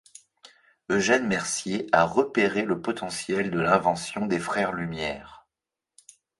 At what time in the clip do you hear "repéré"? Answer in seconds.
2.05-2.65